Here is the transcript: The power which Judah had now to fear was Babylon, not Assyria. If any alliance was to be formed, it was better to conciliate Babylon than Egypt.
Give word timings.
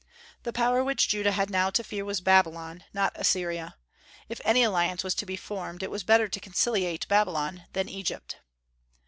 The 0.41 0.51
power 0.51 0.83
which 0.83 1.07
Judah 1.09 1.31
had 1.33 1.51
now 1.51 1.69
to 1.69 1.83
fear 1.83 2.03
was 2.03 2.21
Babylon, 2.21 2.83
not 2.91 3.11
Assyria. 3.13 3.75
If 4.29 4.41
any 4.43 4.63
alliance 4.63 5.03
was 5.03 5.13
to 5.13 5.27
be 5.27 5.35
formed, 5.35 5.83
it 5.83 5.91
was 5.91 6.03
better 6.03 6.27
to 6.27 6.39
conciliate 6.39 7.07
Babylon 7.07 7.65
than 7.73 7.87
Egypt. 7.87 8.37